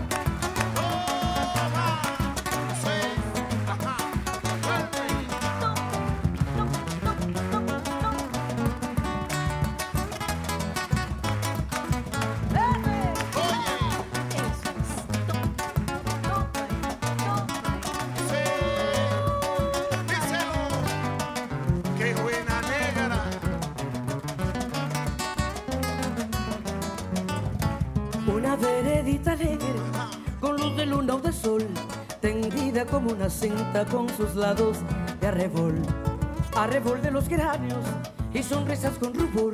[30.84, 31.66] de luna o de sol,
[32.20, 34.80] tendida como una cinta con sus lados
[35.22, 35.82] de arrebol.
[36.58, 37.86] Arrebol de los geranios
[38.34, 39.54] y sonrisas con rubor.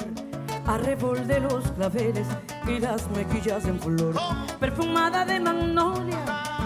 [0.65, 2.25] Arrebol de los claveles
[2.67, 4.15] y las mejillas en flor.
[4.59, 6.17] Perfumada de magnolia,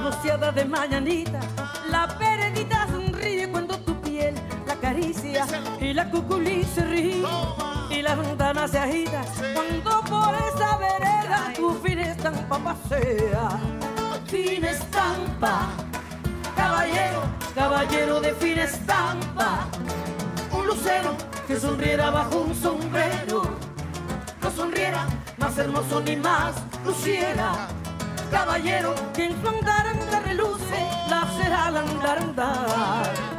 [0.02, 1.42] rociada de mañanita.
[1.90, 4.34] La veredita sonríe cuando tu piel
[4.66, 5.46] la acaricia
[5.82, 7.26] y la cuculí se ríe
[7.90, 13.73] y la ventana se agita cuando por esa vereda tu fina estampa pasea.
[14.34, 15.70] Fina estampa,
[16.56, 17.22] caballero,
[17.54, 19.68] caballero de fina estampa,
[20.52, 21.16] un lucero
[21.46, 23.44] que sonriera bajo un sombrero,
[24.42, 25.06] no sonriera
[25.38, 27.68] más hermoso ni más luciera.
[28.32, 33.33] Caballero, que en su andar anda reluce, la será andar andar.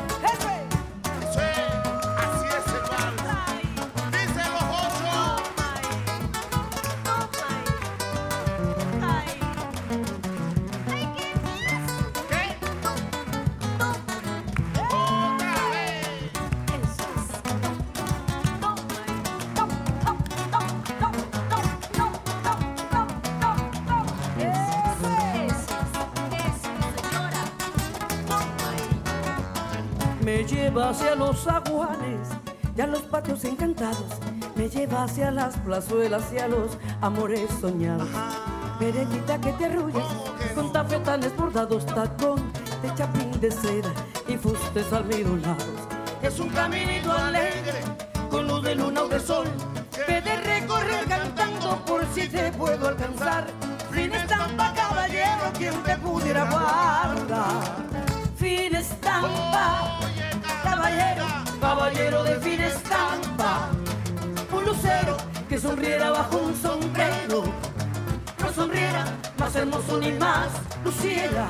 [30.44, 32.28] Me lleva hacia los aguanes
[32.76, 34.20] y a los patios encantados.
[34.54, 38.10] Me lleva hacia las plazuelas y a los amores soñados.
[38.78, 40.04] Perequita que te arrullas
[40.54, 42.52] con tafetanes bordados, tacón
[42.82, 43.90] de chapín de seda
[44.28, 45.64] y fustes almidonados.
[46.20, 47.80] Es un caminito alegre
[48.28, 49.46] con luz de luna o de sol
[50.06, 53.46] que de recorrer cantando por si te puedo alcanzar.
[53.90, 57.62] Fin estampa, caballero, quien te pudiera guardar.
[58.36, 60.00] Fin estampa,
[61.74, 63.68] caballero, de fin estampa.
[64.52, 65.16] Un lucero
[65.48, 67.42] que sonriera bajo un sombrero,
[68.40, 69.04] no sonriera
[69.36, 70.50] más hermoso ni más
[70.84, 71.46] luciera.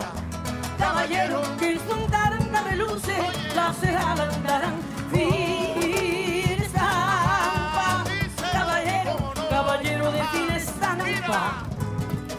[0.79, 3.15] Caballero que en su andaranda reluce,
[3.55, 4.77] la ceja la andarán.
[5.13, 8.05] Fin estampa,
[8.51, 11.63] caballero, caballero de fin estampa.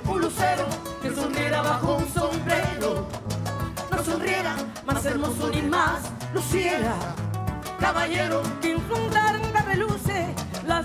[0.08, 0.66] Un lucero
[1.04, 3.08] que sonriera bajo un sombrero
[3.92, 4.56] no sonriera
[4.88, 6.00] más hermoso ni más
[6.34, 6.96] luciera.
[7.80, 8.78] Caballero, que
[9.12, 10.36] la reluce,
[10.68, 10.82] la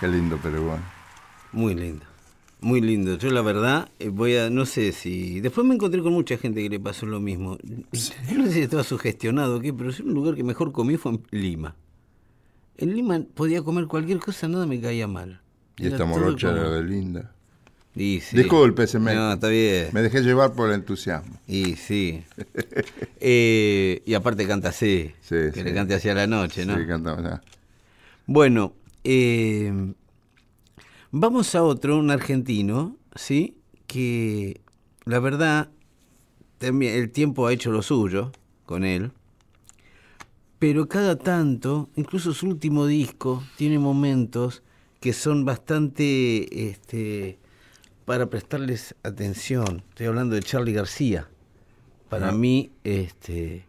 [0.00, 0.72] Qué lindo Perú.
[0.72, 0.78] ¿eh?
[1.52, 2.04] Muy lindo.
[2.60, 3.16] Muy lindo.
[3.16, 5.40] Yo la verdad eh, voy a, no sé si...
[5.40, 7.56] Después me encontré con mucha gente que le pasó lo mismo.
[7.92, 7.98] No
[8.46, 11.22] sé si estaba sugestionado o qué, pero es un lugar que mejor comí fue en
[11.30, 11.76] Lima.
[12.76, 15.40] En Lima podía comer cualquier cosa, nada me caía mal.
[15.78, 17.35] Y Era esta morocha era de linda.
[17.96, 18.36] Y sí.
[18.36, 19.14] Discúlpeseme.
[19.14, 19.88] No, está bien.
[19.92, 21.40] Me dejé llevar por el entusiasmo.
[21.48, 22.22] Y sí.
[23.28, 25.12] Eh, y aparte canta así.
[25.22, 25.62] Sí, que sí.
[25.64, 26.76] le cante hacia la noche, ¿no?
[26.76, 27.42] Sí, cantaba ya.
[28.26, 29.94] Bueno, eh,
[31.10, 33.56] vamos a otro, un argentino, ¿sí?
[33.86, 34.60] Que
[35.04, 35.70] la verdad,
[36.60, 38.32] el tiempo ha hecho lo suyo
[38.64, 39.12] con él,
[40.58, 44.62] pero cada tanto, incluso su último disco, tiene momentos
[45.00, 47.38] que son bastante este,
[48.06, 49.82] para prestarles atención.
[49.90, 51.28] Estoy hablando de Charlie García.
[52.08, 53.64] Para mí, este,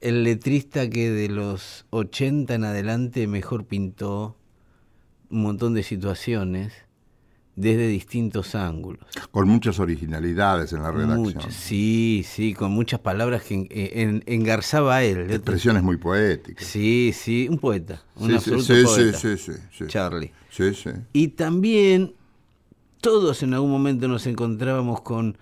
[0.00, 4.34] el letrista que de los 80 en adelante mejor pintó
[5.28, 6.72] un montón de situaciones
[7.54, 9.04] desde distintos ángulos.
[9.30, 11.20] Con muchas originalidades en la redacción.
[11.22, 15.30] Muchas, sí, sí, con muchas palabras que en- en- engarzaba a él.
[15.30, 16.66] Expresiones muy poéticas.
[16.66, 19.18] Sí, sí, un poeta, un Sí, sí, absoluto sí, poeta.
[19.18, 19.84] sí, sí, sí.
[19.88, 20.32] Charlie.
[20.48, 20.90] Sí, sí.
[21.12, 22.14] Y también
[23.00, 25.38] todos en algún momento nos encontrábamos con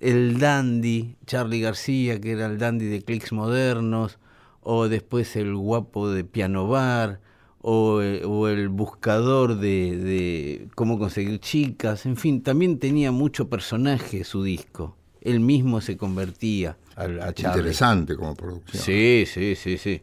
[0.00, 4.18] el dandy, Charlie García, que era el dandy de clics modernos,
[4.62, 7.20] o después el guapo de piano bar,
[7.60, 13.48] o, eh, o el buscador de, de cómo conseguir chicas, en fin, también tenía mucho
[13.48, 14.96] personaje su disco.
[15.20, 17.58] Él mismo se convertía al- a Charlie.
[17.58, 18.82] Interesante como producción.
[18.84, 20.00] Sí, sí, sí, sí.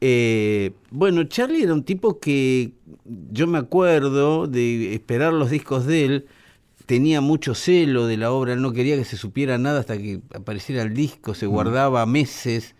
[0.00, 2.72] Eh, bueno, Charlie era un tipo que
[3.30, 6.26] yo me acuerdo de esperar los discos de él,
[6.86, 10.20] tenía mucho celo de la obra, él no quería que se supiera nada hasta que
[10.34, 12.74] apareciera el disco, se guardaba meses,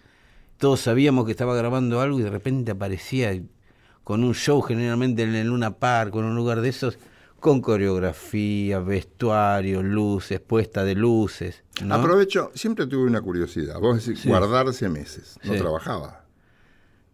[0.59, 3.41] todos sabíamos que estaba grabando algo y de repente aparecía
[4.03, 6.99] con un show generalmente en el Luna Park, en un lugar de esos,
[7.41, 11.63] con coreografía, vestuario, luces, puesta de luces.
[11.83, 11.95] ¿no?
[11.95, 13.79] Aprovecho, siempre tuve una curiosidad.
[13.81, 14.29] Vos decís Sí.
[14.29, 15.39] guardarse meses.
[15.45, 15.59] No Sí.
[15.59, 16.24] trabajaba.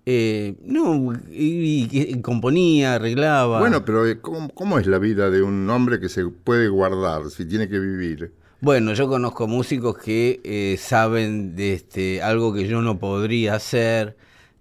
[0.07, 3.61] Eh, no, y, y- componía, arreglaba.
[3.61, 7.31] Bueno, pero eh, ¿cómo, cómo es la vida de un hombre que se puede guardar
[7.31, 8.33] si tiene que vivir?
[8.63, 14.17] Bueno, yo conozco músicos que eh, saben de este, algo que yo no podría hacer.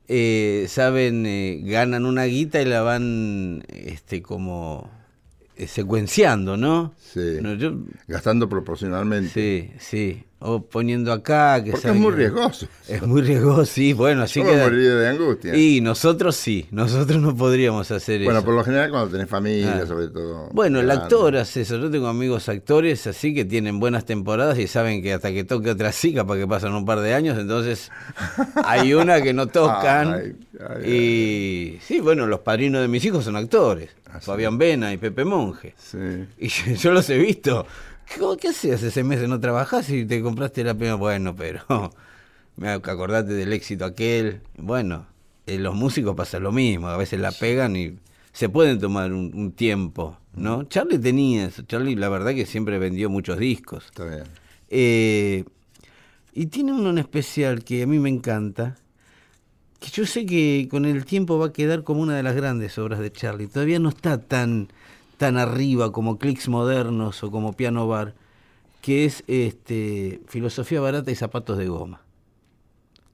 [0.07, 1.25] eh, saben,
[1.67, 4.89] ganan una guita y la van este, como
[5.67, 6.93] secuenciando, ¿no?
[6.97, 7.37] Sí.
[7.41, 7.77] No, yo-
[8.07, 9.29] Gastando proporcionalmente.
[9.29, 10.23] sí, sí.
[10.41, 11.61] O poniendo acá.
[11.61, 12.67] Que Porque es muy que- riesgoso.
[12.87, 13.91] Es muy riesgoso, sí.
[13.91, 14.57] Bueno, así ¿Cómo que.
[14.57, 15.55] moriría de angustia?
[15.55, 18.45] Y nosotros sí, nosotros no podríamos hacer bueno, eso.
[18.45, 19.85] por lo general cuando tenés familia, Ah.
[19.85, 20.47] sobre todo.
[20.53, 21.77] Bueno, el actor hace eso.
[21.77, 25.71] Yo tengo amigos actores así que tienen buenas temporadas y saben que hasta que toque
[25.71, 27.91] otra chica para que pasan un par de años, entonces
[28.63, 30.13] hay una que no tocan.
[30.13, 30.35] Ay,
[30.85, 33.89] ay, y sí, bueno, los padrinos de mis hijos son actores.
[34.11, 34.19] Ah.
[34.21, 35.75] Fabián Vena y Pepe Monge.
[35.77, 35.97] Sí.
[36.39, 37.67] Y yo los he visto.
[38.17, 39.27] ¿Cómo, ¿Qué hacías ese mes?
[39.27, 40.95] ¿No trabajás y te compraste la primera?
[40.95, 41.61] Bueno, pero
[42.55, 44.41] me acordate del éxito aquel.
[44.57, 45.05] Bueno,
[45.45, 46.87] en los músicos pasa lo mismo.
[46.87, 47.97] A veces la pegan y
[48.31, 50.63] se pueden tomar un, un tiempo, ¿no?
[50.63, 51.63] Charlie tenía eso.
[51.63, 53.85] Charlie, la verdad, que siempre vendió muchos discos.
[53.85, 54.23] Está bien.
[54.69, 55.43] Eh,
[56.33, 58.77] y tiene uno en especial que a mí me encanta,
[59.79, 62.77] que yo sé que con el tiempo va a quedar como una de las grandes
[62.77, 63.47] obras de Charlie.
[63.47, 64.69] Todavía no está tan,
[65.19, 68.15] tan arriba como Clicks Modernos o como Piano Bar,
[68.81, 72.01] que es este, Filosofía Barata y Zapatos de Goma.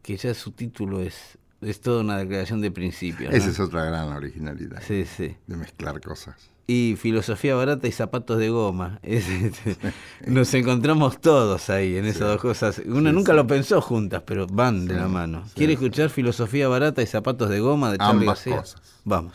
[0.03, 3.29] Que ya su título es, es toda una declaración de principio.
[3.31, 3.35] ¿no?
[3.35, 4.83] Esa es otra gran originalidad.
[4.85, 5.35] Sí, sí.
[5.47, 6.35] De mezclar cosas.
[6.67, 8.99] Y filosofía barata y zapatos de goma.
[9.03, 9.75] Es, este,
[10.27, 12.83] nos encontramos todos ahí en esas dos cosas.
[12.85, 15.43] Una nunca lo pensó juntas, pero van de la mano.
[15.55, 18.57] ¿Quiere escuchar filosofía barata y zapatos de goma de Charlie Ambas García?
[18.57, 18.81] cosas.
[19.03, 19.33] Vamos.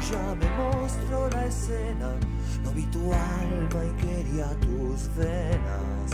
[0.00, 2.10] Ya me mostró la escena,
[2.62, 6.10] no vi tu alma y quería tus venas.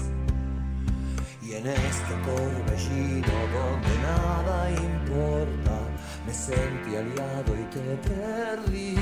[1.42, 5.78] Y en este torbellino donde nada importa,
[6.26, 8.96] me sentí aliado y te perdí.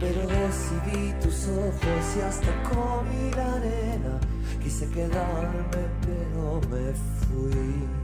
[0.00, 4.20] Pero decidí tus ojos y hasta comí la arena.
[4.60, 8.01] Quise quedarme, pero me fui.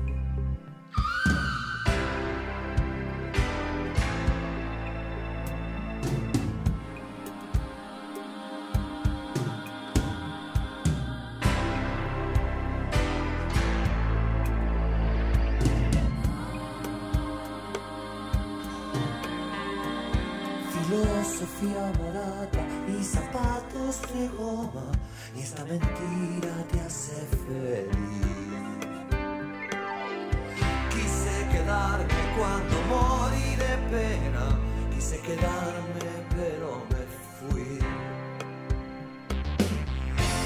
[25.37, 27.15] Y esta mentira te hace
[27.47, 27.89] feliz.
[30.91, 34.59] Quise quedarme cuando morí de pena,
[34.95, 35.79] quise quedarme
[36.35, 37.03] pero me
[37.39, 37.79] fui.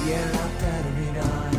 [0.04, 1.54] Y en la terminal,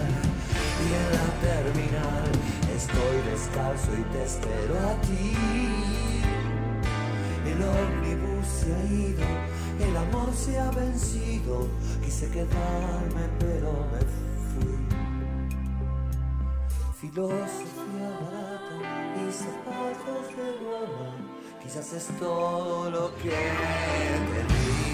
[0.84, 2.32] y en la terminal,
[2.76, 5.36] estoy descalzo y te espero a ti.
[7.46, 9.28] El ómnibus se ha ido,
[9.88, 11.23] el amor se ha vencido.
[12.02, 14.00] Quise quedarme, pero me
[14.50, 14.78] fui.
[17.02, 18.78] Filosofía barata
[19.18, 21.12] y zapatos de goma,
[21.62, 24.93] quizás es todo lo que te di.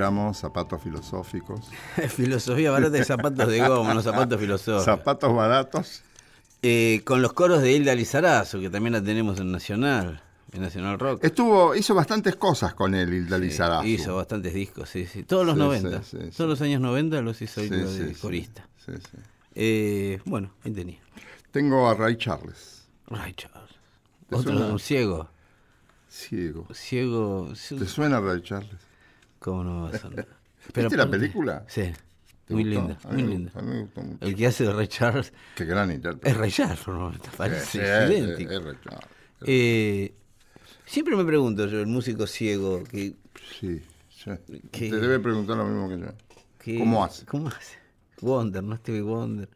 [0.00, 1.60] Escuchamos zapatos filosóficos,
[2.16, 4.82] Filosofía barata de zapatos de goma, los zapatos filosóficos.
[4.86, 6.02] zapatos baratos.
[6.62, 10.22] Eh, con los coros de Hilda Lizarazo, que también la tenemos en Nacional,
[10.52, 11.22] en Nacional Rock.
[11.22, 13.86] Estuvo, hizo bastantes cosas con él, Hilda Sí, Lizarazu.
[13.88, 15.22] hizo bastantes discos, sí, sí.
[15.24, 16.02] Todos los Sí, 90.
[16.02, 16.36] sí, sí, sí.
[16.36, 18.66] Todos los años 90 los hizo Hilda de corista.
[18.84, 19.18] Sí, sí.
[19.54, 21.00] Eh, bueno, ahí tenía.
[21.50, 23.68] Tengo a Ray Charles, Ray Charles.
[24.30, 25.28] ¿Te Otro, un ciego.
[26.08, 26.66] ciego.
[26.72, 27.48] Ciego.
[27.78, 28.88] ¿Te suena Ray Charles?
[29.40, 30.28] ¿Cómo no va a sonar?
[30.74, 31.64] ¿Viste la película?
[31.66, 31.90] Sí.
[32.44, 32.80] ¿Te Muy gustó?
[32.88, 33.50] linda, muy linda.
[33.52, 34.24] gustó, a mí me gustó mucho.
[34.26, 36.30] El que hace de Ray Charles Qué gran intérprete.
[36.30, 37.12] es Ray Charles, ¿no?
[37.12, 38.50] Sí, parece sí, idéntico.
[38.52, 39.08] es- es Ray Charles.
[39.46, 40.14] Eh,
[40.84, 43.14] siempre me pregunto yo, el músico ciego, que,
[43.58, 44.30] Sí, sí.
[44.72, 46.12] Te debe preguntar lo mismo que yo.
[46.58, 47.24] que- ¿Cómo hace?
[47.24, 47.78] ¿Cómo hace?
[48.20, 48.76] Wonder, ¿no?
[48.76, 49.48] Stevie Wonder.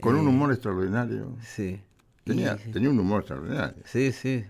[0.00, 1.36] Con un Eh, humor extraordinario.
[1.42, 1.80] Sí.
[2.24, 3.82] Tenía, Y- tenía un humor extraordinario.
[3.86, 4.44] Sí, sí.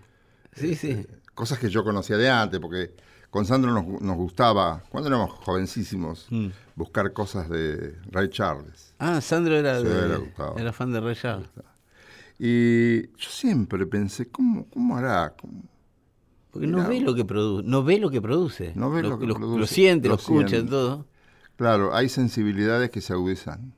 [0.54, 1.06] Sí, sí.
[1.34, 2.94] Cosas que yo conocía de antes, porque
[3.30, 6.48] con Sandro nos, gu- nos gustaba, cuando éramos jovencísimos, Mm.
[6.76, 8.94] buscar cosas de Ray Charles.
[8.98, 11.48] Ah, Sandro era, Sí, de- era fan de Ray Charles.
[12.38, 15.34] Y yo siempre pensé, ¿cómo, cómo hará?
[15.40, 15.62] ¿Cómo?
[16.50, 16.88] Porque no Mirá.
[16.88, 17.68] ve lo que produce.
[17.68, 18.72] No ve lo que produce.
[18.74, 20.70] No ve lo que produce, Lo siente, lo, lo escucha, siente.
[20.70, 21.06] todo.
[21.56, 23.74] Claro, hay sensibilidades que se agudizan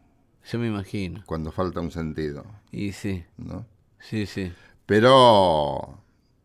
[0.50, 1.22] Yo me imagino.
[1.26, 3.66] cuando falta un sentido, Y sí, ¿no?
[3.98, 4.52] sí, sí.
[4.86, 5.98] Pero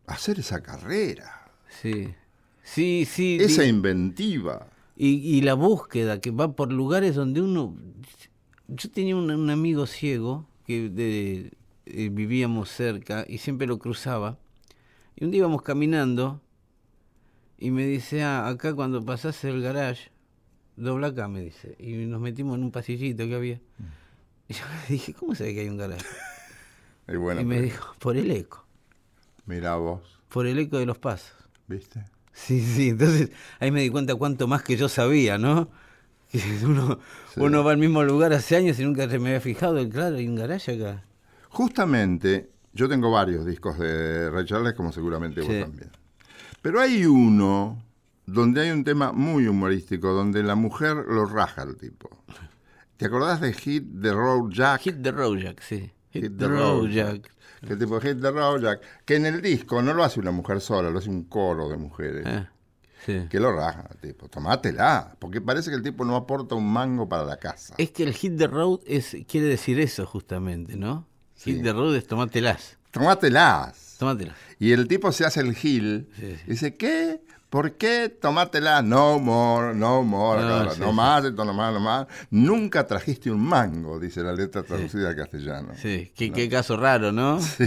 [0.06, 2.14] hacer esa carrera, Sí.
[2.68, 3.38] Sí, sí.
[3.40, 7.76] esa inventiva, Y, y la búsqueda que va por lugares donde uno...
[8.68, 11.52] Yo tenía un, un amigo ciego que de-
[11.86, 14.36] eh, vivíamos cerca y siempre lo cruzaba.
[15.14, 16.40] Y un día íbamos caminando
[17.58, 20.10] y me dice, ah, acá cuando pasás el garage,
[20.76, 21.76] dobla acá, me dice.
[21.78, 23.60] Y nos metimos en un pasillito que había.
[24.48, 26.04] Y yo le dije, ¿cómo sabe que hay un garage?
[27.08, 28.66] y bueno, y me pero dijo, por el eco,
[29.46, 31.32] mira vos, por el eco de los pasos.
[31.68, 32.04] ¿viste?
[32.38, 35.70] Sí, sí, entonces ahí me di cuenta cuánto más que yo sabía, ¿no?
[36.30, 36.98] Que uno,
[37.32, 37.40] Sí.
[37.40, 40.28] uno va al mismo lugar hace años y nunca se me había fijado, claro, hay
[40.28, 41.02] un garaje acá.
[41.48, 45.90] Justamente Yo tengo varios discos de Ray Charles, como seguramente vos también.
[46.60, 47.82] Pero hay uno
[48.26, 52.10] donde hay un tema muy humorístico, donde la mujer lo raja al tipo.
[52.98, 54.82] ¿Te acordás de Hit the Road Jack?
[54.82, 55.90] Hit the Road Jack, sí.
[56.10, 57.30] Hit, Hit the the Road Road Jack.
[57.66, 58.80] Que el tipo Hit the Road Jack.
[59.04, 61.76] Que en el disco no lo hace una mujer sola, lo hace un coro de
[61.76, 62.24] mujeres.
[62.26, 62.50] Ah,
[63.04, 63.26] sí.
[63.28, 64.28] Que lo raja, tipo.
[64.28, 65.16] Tomátela.
[65.18, 67.74] Porque parece que el tipo no aporta un mango para la casa.
[67.78, 71.06] Es que el Hit the Road es, quiere decir eso justamente, ¿no?
[71.34, 71.54] Sí.
[71.54, 72.78] Hit the Road es tomátelas.
[72.90, 73.96] Tomátelas.
[73.98, 74.36] Tomátelas.
[74.58, 76.08] Y el tipo se hace el gil.
[76.18, 76.42] Sí, sí.
[76.46, 77.20] Dice, ¿qué?
[77.50, 78.08] ¿Por qué?
[78.08, 78.82] Tomátela.
[78.82, 80.42] No more, no more.
[80.42, 80.92] No, sí, no sí.
[80.92, 82.06] más, esto no más, no más.
[82.30, 85.68] Nunca trajiste un mango, dice la letra traducida al castellano.
[85.80, 87.40] Sí, qué, qué caso raro, ¿no?
[87.40, 87.66] Se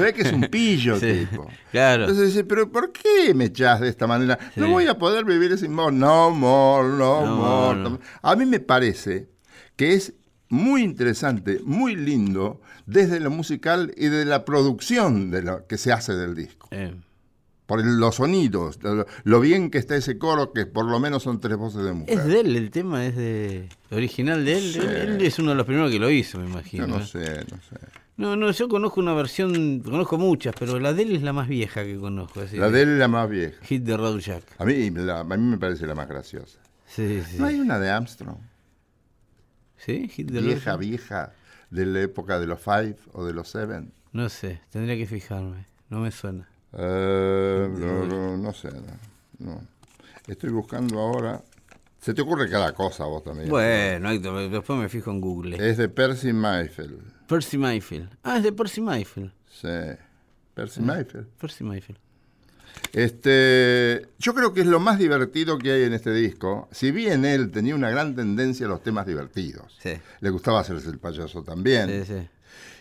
[0.00, 1.48] ve que es un pillo, Sí, tipo.
[1.70, 2.04] claro.
[2.04, 4.38] Entonces dice, pero ¿por qué me echás de esta manera?
[4.56, 4.70] No Sí.
[4.72, 5.92] voy a poder vivir sin vos.
[5.92, 7.78] No more, no, No more.
[7.90, 7.98] more.
[8.22, 9.28] A mí me parece
[9.76, 10.14] que es
[10.48, 15.92] muy interesante, muy lindo, desde lo musical y de la producción de lo que se
[15.92, 16.68] hace del disco.
[16.70, 16.94] Eh,
[17.68, 18.78] Por el- los sonidos,
[19.24, 22.18] lo, bien que está ese coro, que por lo menos son tres voces de mujer.
[22.18, 24.72] es de él, el tema es de original de él.
[24.72, 24.78] Sí.
[24.80, 26.86] Él, él es uno de los primeros que lo hizo, me imagino.
[26.86, 27.76] Yo no sé, no sé.
[28.16, 31.46] No, no, yo conozco una versión, conozco muchas, pero la de él es la más
[31.46, 32.40] vieja que conozco.
[32.40, 33.62] así La de él es la más vieja.
[33.66, 34.44] Hit the Road Jack.
[34.56, 36.58] A mí, la- a mí me parece la más graciosa.
[36.86, 37.36] Sí, sí.
[37.38, 38.38] ¿No hay una de Armstrong?
[39.76, 40.08] ¿Sí?
[40.08, 41.32] Hit the Vieja, vieja,
[41.70, 43.92] de la época de los Five o de los Seven.
[44.12, 45.66] No sé, tendría que fijarme.
[45.90, 46.48] No me suena.
[46.72, 48.68] Eh, no, no, no sé.
[49.38, 49.60] No.
[50.26, 51.42] Estoy buscando ahora.
[52.00, 53.48] Se te ocurre cada cosa vos también.
[53.48, 55.70] Bueno, Héctor, después me fijo en Google.
[55.70, 57.26] Es de Percy Mayfield.
[57.26, 58.08] Percy Mayfield.
[58.22, 59.32] Ah, es de Percy Mayfield.
[59.46, 59.68] Sí.
[60.54, 61.26] Percy Mayfield.
[61.38, 62.00] Percy Mayfield.
[62.92, 66.68] Este, yo creo que es lo más divertido que hay en este disco.
[66.70, 69.76] Si bien él tenía una gran tendencia a los temas divertidos.
[69.82, 69.92] Sí.
[70.20, 71.88] Le gustaba hacerse el payaso también.
[71.88, 72.28] Sí, sí.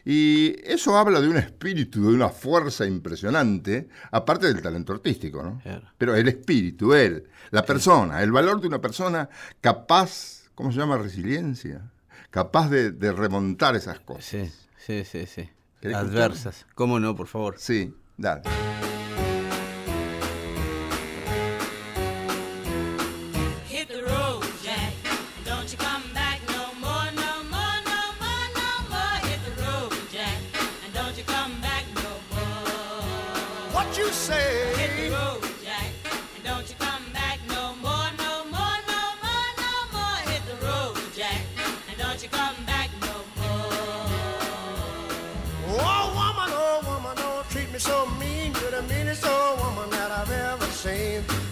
[0.10, 5.60] Y eso habla de un espíritu, de una fuerza impresionante, aparte del talento artístico, ¿no?
[5.62, 5.92] Claro.
[5.98, 9.28] Pero el espíritu, él, la persona, el valor de una persona
[9.60, 10.98] capaz, ¿cómo se llama?
[10.98, 11.92] Resiliencia.
[12.30, 14.24] Capaz de, de remontar esas cosas.
[14.24, 15.50] Sí, sí, sí, sí.
[15.82, 16.66] ¿Querés Adversas.
[16.74, 17.56] ¿Cómo no, por favor?
[17.58, 18.44] Sí, dale.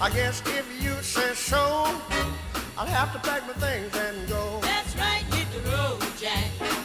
[0.05, 1.57] I guess if you say so,
[2.77, 4.59] I'll have to pack my things and go.
[4.61, 6.84] That's right, hit the road, Jack.